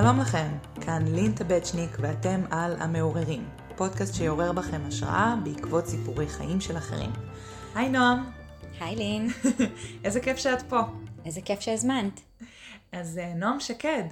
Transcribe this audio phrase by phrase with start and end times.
[0.00, 0.48] שלום לכם,
[0.80, 7.10] כאן לין טבצ'ניק ואתם על המעוררים, פודקאסט שיעורר בכם השראה בעקבות סיפורי חיים של אחרים.
[7.74, 8.30] היי נועם.
[8.80, 9.28] היי לין.
[10.04, 10.80] איזה כיף שאת פה.
[11.24, 12.20] איזה כיף שהזמנת.
[12.92, 14.04] אז אה, נועם שקד.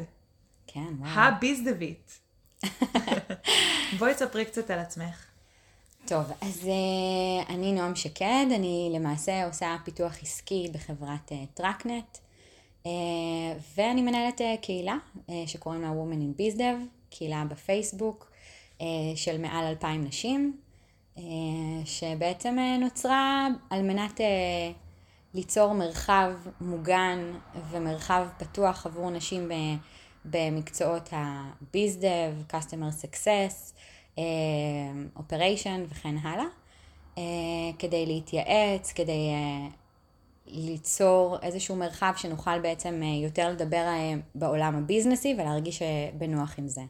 [0.67, 1.11] כן, וואו.
[1.11, 2.21] הביזדבית.
[3.99, 5.25] בואי תספרי קצת על עצמך.
[6.07, 12.24] טוב, אז uh, אני נועם שקד, אני למעשה עושה פיתוח עסקי בחברת uh, טראקנט, uh,
[13.77, 18.31] ואני מנהלת uh, קהילה uh, שקוראים לה Women in BizDev, קהילה בפייסבוק
[18.79, 18.83] uh,
[19.15, 20.57] של מעל אלפיים נשים,
[21.85, 24.21] שבעצם נוצרה על מנת
[25.35, 27.33] ליצור מרחב מוגן
[27.71, 29.51] ומרחב פתוח עבור נשים
[30.25, 33.75] במקצועות ה-BizDev, Customer Success,
[34.19, 34.23] אה,
[35.89, 36.45] וכן הלאה,
[37.19, 37.23] אה,
[37.79, 39.69] כדי להתייעץ, כדי אה,
[40.47, 43.85] ליצור איזשהו מרחב שנוכל בעצם יותר לדבר
[44.35, 45.83] בעולם הביזנסי ולהרגיש
[46.19, 46.83] בנוח עם זה.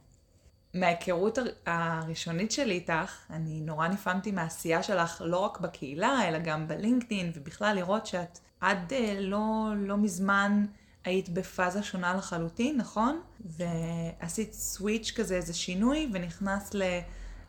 [0.75, 7.33] מההיכרות הראשונית שלי איתך, אני נורא נפעמתי מהעשייה שלך לא רק בקהילה, אלא גם בלינקדאין,
[7.35, 10.65] ובכלל לראות שאת עד לא, לא מזמן
[11.05, 13.21] היית בפאזה שונה לחלוטין, נכון?
[13.41, 16.75] ועשית סוויץ' כזה, איזה שינוי, ונכנסת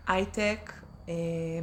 [0.07, 0.73] להייטק
[1.09, 1.13] אה,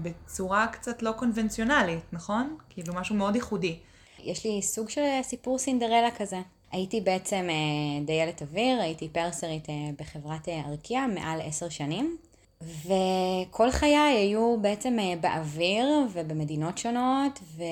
[0.02, 2.56] בצורה קצת לא קונבנציונלית, נכון?
[2.70, 3.78] כאילו משהו מאוד ייחודי.
[4.22, 6.40] יש לי סוג של סיפור סינדרלה כזה.
[6.72, 12.16] הייתי בעצם אה, דיילת אוויר, הייתי פרסרית אה, בחברת אה, ארקיע מעל עשר שנים.
[12.62, 17.62] וכל חיי היו בעצם אה, באוויר ובמדינות שונות, ו...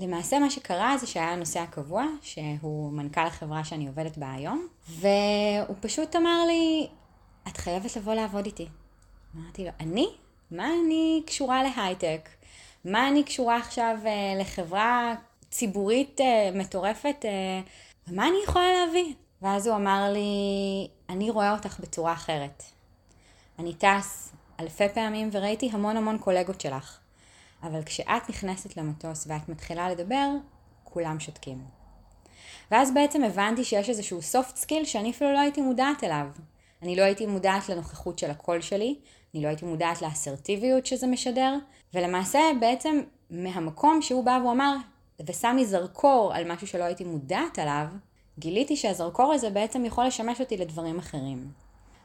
[0.00, 5.76] למעשה מה שקרה זה שהיה הנושא הקבוע, שהוא מנכ"ל החברה שאני עובדת בה היום, והוא
[5.80, 6.86] פשוט אמר לי,
[7.48, 8.66] את חייבת לבוא לעבוד איתי.
[9.36, 10.06] אמרתי לו, אני?
[10.50, 12.28] מה אני קשורה להייטק?
[12.84, 13.96] מה אני קשורה עכשיו
[14.40, 15.14] לחברה
[15.50, 17.24] ציבורית uh, מטורפת?
[17.24, 19.14] Uh, ומה אני יכולה להביא?
[19.42, 22.62] ואז הוא אמר לי, אני רואה אותך בצורה אחרת.
[23.58, 26.98] אני טס אלפי פעמים וראיתי המון המון קולגות שלך.
[27.62, 30.28] אבל כשאת נכנסת למטוס ואת מתחילה לדבר,
[30.84, 31.58] כולם שותקים.
[32.70, 36.26] ואז בעצם הבנתי שיש איזשהו soft skill שאני אפילו לא הייתי מודעת אליו.
[36.82, 38.96] אני לא הייתי מודעת לנוכחות של הקול שלי,
[39.34, 41.54] אני לא הייתי מודעת לאסרטיביות שזה משדר,
[41.94, 43.00] ולמעשה בעצם
[43.30, 44.76] מהמקום שהוא בא ואמר,
[45.26, 47.86] ושם לי זרקור על משהו שלא הייתי מודעת עליו,
[48.38, 51.50] גיליתי שהזרקור הזה בעצם יכול לשמש אותי לדברים אחרים.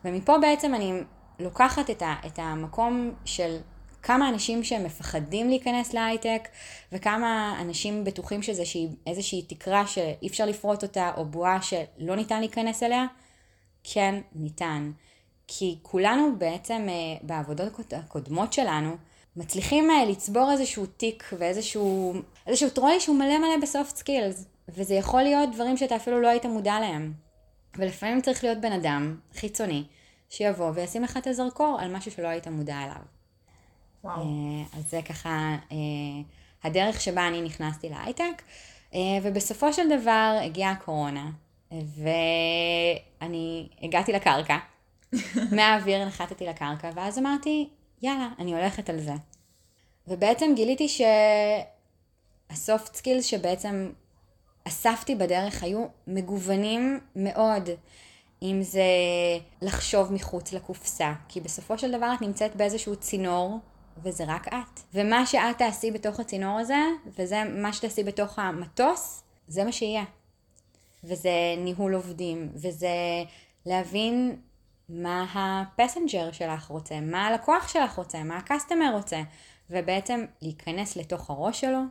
[0.05, 1.01] ומפה בעצם אני
[1.39, 3.57] לוקחת את, ה, את המקום של
[4.03, 6.47] כמה אנשים שהם מפחדים להיכנס להייטק,
[6.91, 8.63] וכמה אנשים בטוחים שזה
[9.07, 13.05] איזושהי תקרה שאי אפשר לפרוץ אותה, או בועה שלא ניתן להיכנס אליה,
[13.83, 14.91] כן ניתן.
[15.47, 18.95] כי כולנו בעצם אה, בעבודות הקודמות שלנו,
[19.35, 22.13] מצליחים אה, לצבור איזשהו תיק ואיזשהו
[22.47, 26.27] איזשהו טרולי שהוא מלא מלא ב soft skills, וזה יכול להיות דברים שאתה אפילו לא
[26.27, 27.13] היית מודע להם.
[27.77, 29.83] ולפעמים צריך להיות בן אדם חיצוני,
[30.29, 33.01] שיבוא וישים לך את הזרקור על משהו שלא היית מודע אליו.
[34.03, 34.17] וואו.
[34.17, 35.77] אה, אז זה ככה אה,
[36.63, 38.41] הדרך שבה אני נכנסתי להייטק,
[39.23, 41.29] ובסופו של דבר הגיעה הקורונה,
[41.71, 44.57] ואני הגעתי לקרקע,
[45.55, 47.69] מהאוויר נחתתי לקרקע, ואז אמרתי,
[48.03, 49.13] יאללה, אני הולכת על זה.
[50.07, 50.87] ובעצם גיליתי
[52.49, 53.91] שהסופט סקילס שבעצם
[54.67, 57.69] אספתי בדרך היו מגוונים מאוד.
[58.41, 58.83] אם זה
[59.61, 63.59] לחשוב מחוץ לקופסה, כי בסופו של דבר את נמצאת באיזשהו צינור
[64.03, 64.79] וזה רק את.
[64.93, 66.79] ומה שאת תעשי בתוך הצינור הזה,
[67.17, 70.03] וזה מה שתעשי בתוך המטוס, זה מה שיהיה.
[71.03, 72.89] וזה ניהול עובדים, וזה
[73.65, 74.37] להבין
[74.89, 79.21] מה הפסנג'ר שלך רוצה, מה הלקוח שלך רוצה, מה הקסטומר רוצה,
[79.69, 81.81] ובעצם להיכנס לתוך הראש שלו,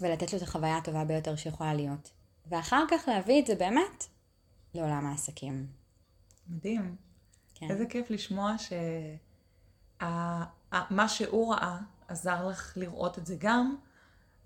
[0.00, 2.10] ולתת לו את החוויה הטובה ביותר שיכולה להיות.
[2.46, 4.04] ואחר כך להביא את זה באמת
[4.74, 5.66] לעולם העסקים.
[6.48, 6.96] מדהים.
[7.54, 7.70] כן.
[7.70, 8.72] איזה כיף לשמוע ש...
[10.90, 11.78] מה שהוא ראה
[12.08, 13.76] עזר לך לראות את זה גם,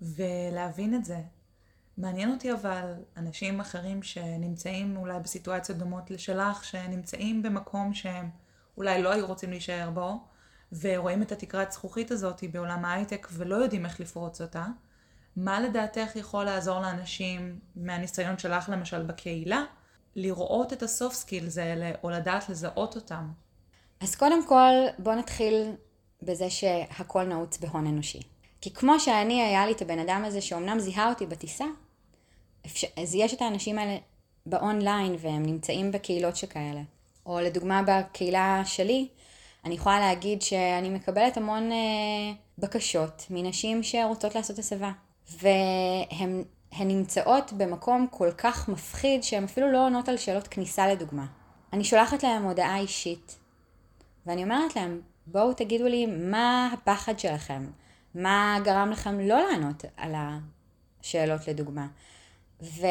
[0.01, 1.21] ולהבין את זה.
[1.99, 8.29] מעניין אותי אבל אנשים אחרים שנמצאים אולי בסיטואציות דומות לשלך, שנמצאים במקום שהם
[8.77, 10.23] אולי לא היו רוצים להישאר בו,
[10.81, 14.65] ורואים את התקרת זכוכית הזאת בעולם ההייטק ולא יודעים איך לפרוץ אותה.
[15.35, 19.63] מה לדעתך יכול לעזור לאנשים מהניסיון שלך למשל בקהילה,
[20.15, 23.31] לראות את ה soft skills האלה או לדעת לזהות אותם?
[23.99, 25.71] אז קודם כל בוא נתחיל
[26.21, 28.21] בזה שהכל נעוץ בהון אנושי.
[28.61, 31.65] כי כמו שאני, היה לי את הבן אדם הזה שאומנם זיהה אותי בטיסה,
[32.97, 33.97] אז יש את האנשים האלה
[34.45, 36.81] באונליין והם נמצאים בקהילות שכאלה.
[37.25, 39.07] או לדוגמה בקהילה שלי,
[39.65, 41.77] אני יכולה להגיד שאני מקבלת המון אה,
[42.57, 44.91] בקשות מנשים שרוצות לעשות הסבה.
[45.31, 46.43] והן
[46.79, 51.25] נמצאות במקום כל כך מפחיד שהן אפילו לא עונות על שאלות כניסה לדוגמה.
[51.73, 53.39] אני שולחת להם הודעה אישית,
[54.25, 57.67] ואני אומרת להם, בואו תגידו לי מה הפחד שלכם,
[58.15, 60.15] מה גרם לכם לא לענות על
[61.01, 61.87] השאלות לדוגמה.
[62.61, 62.85] ו...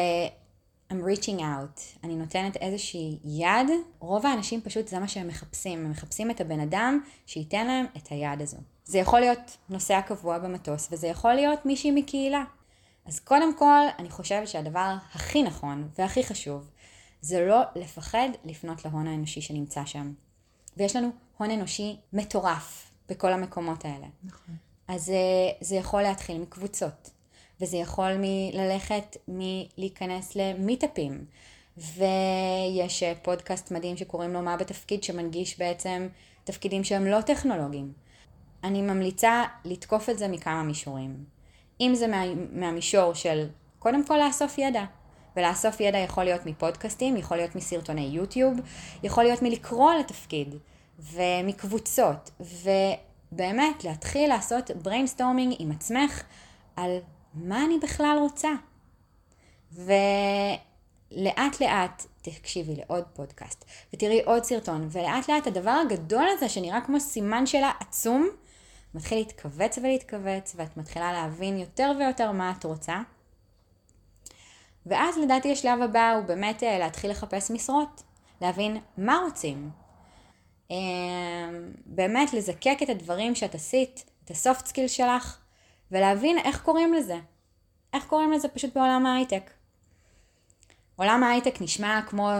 [0.91, 3.67] I'm reaching out, אני נותנת איזושהי יד,
[3.99, 8.07] רוב האנשים פשוט זה מה שהם מחפשים, הם מחפשים את הבן אדם שייתן להם את
[8.07, 8.57] היד הזו.
[8.85, 12.43] זה יכול להיות נוסע קבוע במטוס, וזה יכול להיות מישהי מקהילה.
[13.05, 16.69] אז קודם כל, אני חושבת שהדבר הכי נכון והכי חשוב,
[17.21, 20.13] זה לא לפחד לפנות להון האנושי שנמצא שם.
[20.77, 24.07] ויש לנו הון אנושי מטורף בכל המקומות האלה.
[24.23, 24.55] נכון.
[24.87, 25.15] אז אה,
[25.61, 27.09] זה יכול להתחיל מקבוצות.
[27.61, 31.25] וזה יכול מללכת מלהיכנס למיטאפים.
[31.77, 36.07] ויש אה, פודקאסט מדהים שקוראים לו מה בתפקיד, שמנגיש בעצם
[36.43, 37.93] תפקידים שהם לא טכנולוגיים.
[38.63, 41.23] אני ממליצה לתקוף את זה מכמה מישורים.
[41.81, 43.47] אם זה מה, מהמישור של
[43.79, 44.83] קודם כל לאסוף ידע.
[45.35, 48.59] ולאסוף ידע יכול להיות מפודקאסטים, יכול להיות מסרטוני יוטיוב,
[49.03, 50.55] יכול להיות מלקרוא על התפקיד,
[50.99, 56.23] ומקבוצות, ובאמת להתחיל לעשות brainstorming עם עצמך
[56.75, 56.97] על
[57.43, 58.49] מה אני בכלל רוצה?
[59.71, 66.99] ולאט לאט תקשיבי לעוד פודקאסט, ותראי עוד סרטון, ולאט לאט הדבר הגדול הזה שנראה כמו
[66.99, 68.29] סימן שאלה עצום,
[68.93, 73.01] מתחיל להתכווץ ולהתכווץ, ואת מתחילה להבין יותר ויותר מה את רוצה.
[74.85, 78.03] ואז לדעתי השלב הבא הוא באמת אה, להתחיל לחפש משרות,
[78.41, 79.69] להבין מה רוצים.
[80.71, 80.77] אה,
[81.85, 85.37] באמת לזקק את הדברים שאת עשית, את ה soft skill שלך,
[85.91, 87.19] ולהבין איך קוראים לזה.
[87.93, 89.51] איך קוראים לזה פשוט בעולם ההייטק.
[90.95, 92.31] עולם ההייטק נשמע כמו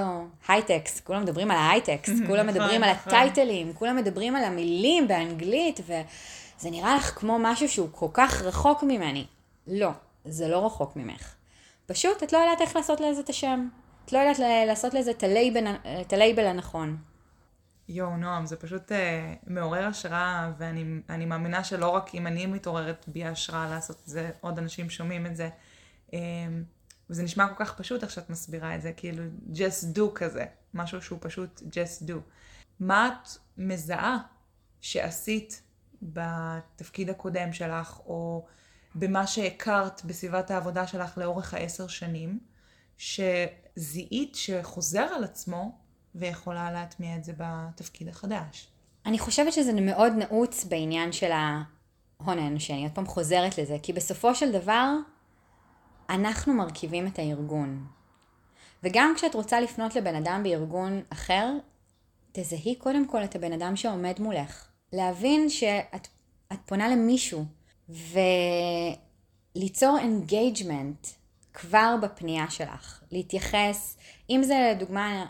[0.48, 3.14] הייטקס, כולם מדברים על ההייטקס, כולם נכון, מדברים על נכון.
[3.14, 8.84] הטייטלים, כולם מדברים על המילים באנגלית, וזה נראה לך כמו משהו שהוא כל כך רחוק
[8.84, 9.26] ממני.
[9.68, 9.90] לא,
[10.26, 11.34] זה לא רחוק ממך.
[11.86, 13.68] פשוט את לא יודעת איך לעשות לזה את השם.
[14.06, 15.12] את לא יודעת לעשות לזה
[16.02, 16.98] את הלייבל הנכון.
[17.90, 18.96] יואו, נועם, זה פשוט אה,
[19.48, 24.58] מעורר השראה, ואני מאמינה שלא רק אם אני מתעוררת בי השראה לעשות את זה, עוד
[24.58, 25.50] אנשים שומעים את זה.
[26.08, 26.14] Um,
[27.10, 31.02] וזה נשמע כל כך פשוט איך שאת מסבירה את זה, כאילו just do כזה, משהו
[31.02, 32.14] שהוא פשוט just do.
[32.80, 34.18] מה את מזהה
[34.82, 35.62] שעשית
[36.02, 38.46] בתפקיד הקודם שלך, או
[38.96, 42.40] במה שהכרת בסביבת העבודה שלך לאורך העשר שנים,
[42.98, 48.68] שזיהית שחוזר על עצמו ויכולה להטמיע את זה בתפקיד החדש.
[49.06, 53.94] אני חושבת שזה מאוד נעוץ בעניין של ההון האנושי, אני עוד פעם חוזרת לזה, כי
[53.94, 54.94] בסופו של דבר,
[56.10, 57.88] אנחנו מרכיבים את הארגון.
[58.84, 61.54] וגם כשאת רוצה לפנות לבן אדם בארגון אחר,
[62.32, 64.68] תזהי קודם כל את הבן אדם שעומד מולך.
[64.94, 66.08] להבין שאת
[66.66, 67.46] פונה למישהו,
[69.56, 71.08] וליצור engagement
[71.54, 73.04] כבר בפנייה שלך.
[73.12, 73.98] להתייחס,
[74.30, 75.26] אם זה לדוגמה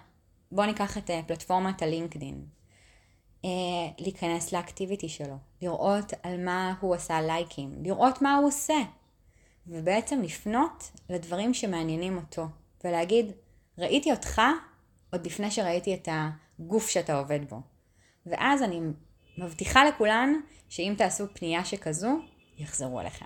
[0.52, 2.46] בואו ניקח את אה, פלטפורמת הלינקדין.
[3.46, 3.50] אה,
[4.00, 8.78] להיכנס ל activity שלו, לראות על מה הוא עשה לייקים, לראות מה הוא עושה,
[9.68, 12.48] ובעצם לפנות לדברים שמעניינים אותו,
[12.84, 13.32] ולהגיד,
[13.78, 14.42] ראיתי אותך
[15.14, 17.62] עוד לפני שראיתי את הגוף שאתה עובד בו.
[18.26, 18.82] ואז אני
[19.38, 20.34] מבטיחה לכולן
[20.70, 22.20] שאם תעשו פנייה שכזו,
[22.58, 23.26] יחזרו אליכם.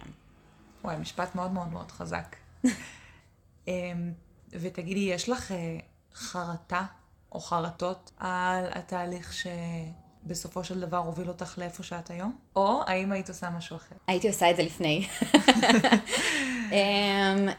[0.83, 2.35] וואי, משפט מאוד מאוד מאוד חזק.
[3.67, 4.13] אמ,
[4.51, 5.77] ותגידי, יש לך אה,
[6.13, 6.85] חרטה
[7.33, 12.37] או חרטות על התהליך שבסופו של דבר הוביל אותך לאיפה שאת היום?
[12.55, 13.95] או האם היית עושה משהו אחר?
[14.07, 15.07] הייתי עושה את זה לפני.
[16.71, 17.49] אמ,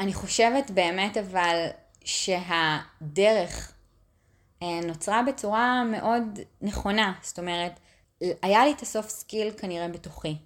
[0.00, 1.66] אני חושבת באמת אבל
[2.04, 3.72] שהדרך
[4.62, 7.12] אה, נוצרה בצורה מאוד נכונה.
[7.22, 7.80] זאת אומרת,
[8.20, 10.36] היה לי את ה soft skill כנראה בתוכי.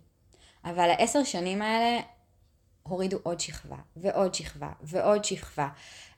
[0.65, 2.01] אבל העשר שנים האלה
[2.83, 5.69] הורידו עוד שכבה, ועוד שכבה, ועוד שכבה,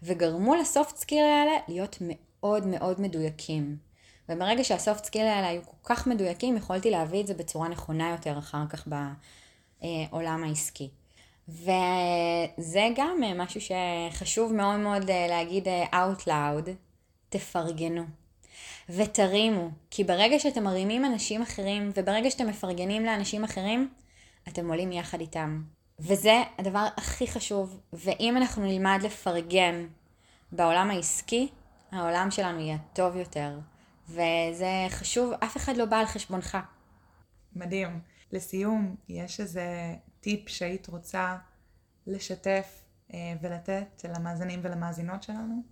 [0.03, 3.77] וגרמו ל soft skill האלה להיות מאוד מאוד מדויקים.
[4.29, 8.11] וברגע שה soft skill האלה היו כל כך מדויקים, יכולתי להביא את זה בצורה נכונה
[8.11, 8.89] יותר אחר כך
[9.81, 10.91] בעולם העסקי.
[11.49, 16.71] וזה גם משהו שחשוב מאוד מאוד להגיד out loud,
[17.29, 18.03] תפרגנו.
[18.89, 23.89] ותרימו, כי ברגע שאתם מרימים אנשים אחרים, וברגע שאתם מפרגנים לאנשים אחרים,
[24.49, 25.63] אתם עולים יחד איתם.
[25.99, 29.87] וזה הדבר הכי חשוב, ואם אנחנו נלמד לפרגן
[30.53, 31.49] בעולם העסקי,
[31.93, 33.59] העולם שלנו יהיה טוב יותר.
[34.09, 36.59] וזה חשוב, אף אחד לא בא על חשבונך.
[37.57, 38.01] מדהים.
[38.33, 41.37] לסיום, יש איזה טיפ שהיית רוצה
[42.07, 42.83] לשתף
[43.15, 45.63] אה, ולתת למאזינים ולמאזינות שלנו?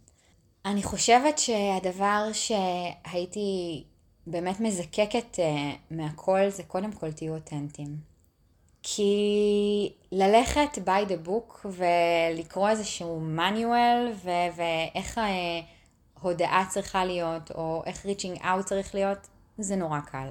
[0.64, 3.84] אני חושבת שהדבר שהייתי
[4.26, 7.96] באמת מזקקת אה, מהכל זה קודם כל תהיו אותנטיים.
[8.82, 15.60] כי ללכת by the book ולקרוא איזשהו manual ו- ואיך אה,
[16.20, 20.28] הודעה צריכה להיות, או איך reaching out צריך להיות, זה נורא קל.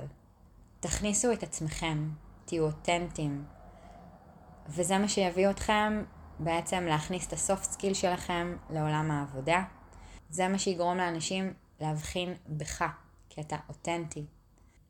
[0.79, 2.09] תכניסו את עצמכם,
[2.45, 3.45] תהיו אותנטיים.
[4.67, 6.03] וזה מה שיביא אתכם
[6.39, 9.63] בעצם להכניס את ה soft skill שלכם לעולם העבודה.
[10.29, 12.85] זה מה שיגרום לאנשים להבחין בך,
[13.29, 14.25] כי אתה אותנטי.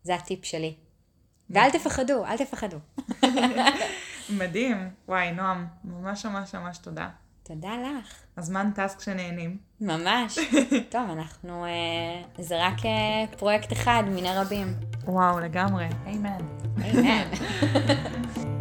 [0.03, 0.75] זה הטיפ שלי.
[1.49, 2.77] ואל תפחדו, אל תפחדו.
[4.39, 4.89] מדהים.
[5.07, 7.09] וואי, נועם, ממש ממש ממש תודה.
[7.49, 8.13] תודה לך.
[8.37, 9.57] הזמן טס כשנהנים.
[9.81, 10.39] ממש.
[10.91, 11.65] טוב, אנחנו...
[11.65, 14.67] אה, זה רק אה, פרויקט אחד מיני רבים.
[15.05, 15.87] וואו, לגמרי.
[16.07, 16.41] אמן.
[16.77, 17.29] אמן.